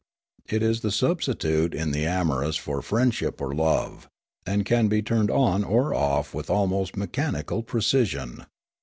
It 0.47 0.63
is 0.63 0.81
the 0.81 0.89
substitute 0.89 1.75
in 1.75 1.91
the 1.91 2.07
amorous 2.07 2.55
for 2.57 2.81
friendship 2.81 3.39
or 3.39 3.53
love, 3.53 4.07
and 4.47 4.65
can 4.65 4.87
be 4.87 5.03
turned 5.03 5.29
on 5.29 5.63
or 5.63 5.93
off 5.93 6.33
with 6.33 6.49
almost 6.49 6.97
mechanical 6.97 7.61
precision. 7.61 8.47